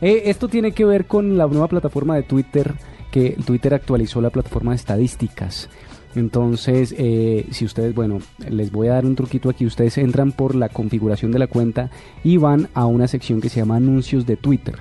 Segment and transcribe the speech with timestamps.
[0.00, 2.74] Eh, esto tiene que ver con la nueva plataforma de Twitter,
[3.10, 5.68] que Twitter actualizó la plataforma de estadísticas.
[6.14, 9.66] Entonces, eh, si ustedes, bueno, les voy a dar un truquito aquí.
[9.66, 11.90] Ustedes entran por la configuración de la cuenta
[12.24, 14.76] y van a una sección que se llama anuncios de Twitter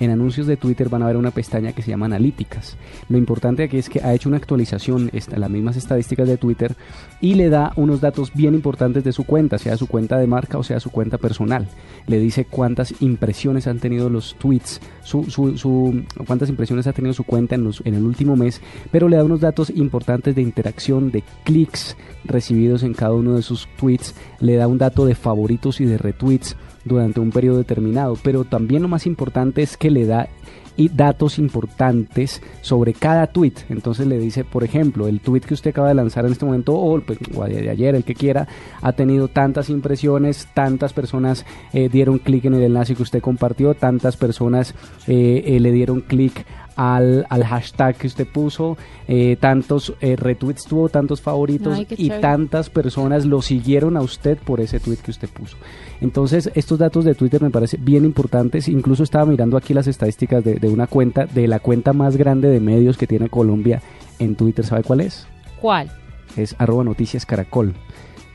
[0.00, 2.76] en anuncios de Twitter van a ver una pestaña que se llama analíticas.
[3.08, 6.74] Lo importante aquí es que ha hecho una actualización, a las mismas estadísticas de Twitter,
[7.20, 10.58] y le da unos datos bien importantes de su cuenta, sea su cuenta de marca
[10.58, 11.68] o sea su cuenta personal.
[12.06, 17.54] Le dice cuántas impresiones han tenido los tweets, su, cuántas impresiones ha tenido su cuenta
[17.54, 21.96] en, en el último mes, pero le da unos datos importantes de interacción, de clics
[22.24, 25.98] recibidos en cada uno de sus tweets, le da un dato de favoritos y de
[25.98, 30.28] retweets durante un periodo determinado, pero también lo más importante es que le da
[30.76, 33.54] datos importantes sobre cada tweet.
[33.68, 36.74] Entonces le dice, por ejemplo, el tweet que usted acaba de lanzar en este momento
[36.74, 38.48] o, pues, de ayer, el que quiera,
[38.80, 43.74] ha tenido tantas impresiones, tantas personas eh, dieron clic en el enlace que usted compartió,
[43.74, 44.74] tantas personas
[45.06, 46.44] eh, eh, le dieron clic
[46.80, 53.26] al, hashtag que usted puso, eh, tantos eh, retweets tuvo, tantos favoritos y tantas personas
[53.26, 55.58] lo siguieron a usted por ese tweet que usted puso.
[56.00, 58.68] Entonces, estos datos de Twitter me parecen bien importantes.
[58.68, 62.48] Incluso estaba mirando aquí las estadísticas de, de una cuenta, de la cuenta más grande
[62.48, 63.82] de medios que tiene Colombia
[64.18, 64.64] en Twitter.
[64.64, 65.26] ¿Sabe cuál es?
[65.60, 65.90] ¿Cuál?
[66.36, 67.74] Es arroba noticias caracol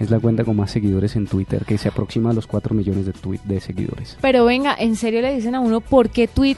[0.00, 3.06] es la cuenta con más seguidores en Twitter, que se aproxima a los 4 millones
[3.06, 4.18] de, tweet, de seguidores.
[4.20, 6.56] Pero venga, ¿en serio le dicen a uno por qué tweet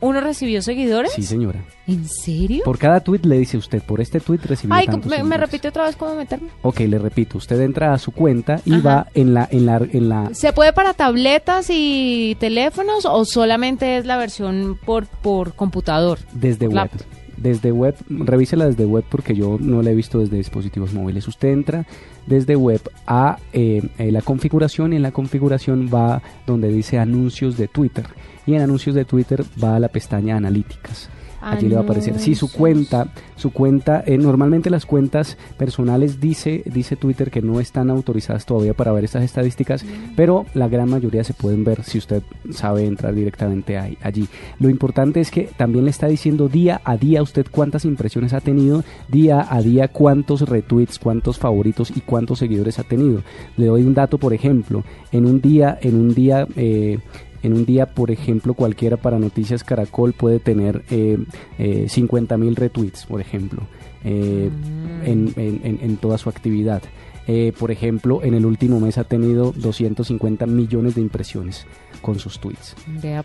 [0.00, 1.12] ¿Uno recibió seguidores?
[1.12, 1.60] Sí, señora.
[1.86, 2.64] ¿En serio?
[2.64, 5.84] Por cada tweet le dice usted, por este tweet recibió Ay, me, me, repite otra
[5.84, 6.48] vez cómo meterme?
[6.62, 10.08] Ok, le repito, usted entra a su cuenta y va en la, en la, en
[10.08, 10.30] la...
[10.34, 16.18] ¿Se puede para tabletas y teléfonos o solamente es la versión por, por computador?
[16.32, 16.90] Desde web.
[17.36, 21.28] Desde web, revísela desde web porque yo no la he visto desde dispositivos móviles.
[21.28, 21.86] Usted entra
[22.26, 27.56] desde web a eh, eh, la configuración y en la configuración va donde dice anuncios
[27.56, 28.06] de Twitter
[28.46, 31.10] y en anuncios de Twitter va a la pestaña analíticas.
[31.40, 32.18] Allí le va a aparecer.
[32.18, 37.60] Si su cuenta, su cuenta, eh, normalmente las cuentas personales dice, dice Twitter que no
[37.60, 40.14] están autorizadas todavía para ver estas estadísticas, mm.
[40.16, 44.28] pero la gran mayoría se pueden ver si usted sabe entrar directamente ahí, allí.
[44.58, 48.40] Lo importante es que también le está diciendo día a día usted cuántas impresiones ha
[48.40, 53.22] tenido, día a día cuántos retweets, cuántos favoritos y cuántos seguidores ha tenido.
[53.56, 56.98] Le doy un dato, por ejemplo, en un día, en un día eh,
[57.46, 61.16] en un día, por ejemplo, cualquiera para Noticias Caracol puede tener eh,
[61.58, 63.62] eh, 50 mil retweets, por ejemplo,
[64.02, 65.80] eh, mm.
[65.84, 66.82] en, toda su actividad.
[67.28, 71.66] Eh, por ejemplo, en el último mes ha tenido 250 millones de impresiones
[72.02, 72.74] con sus tweets.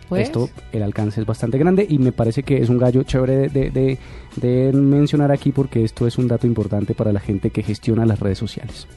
[0.07, 0.27] Pues.
[0.27, 4.71] Esto, el alcance es bastante grande y me parece que es un gallo chévere de
[4.73, 8.37] mencionar aquí porque esto es un dato importante para la gente que gestiona las redes
[8.37, 8.87] sociales.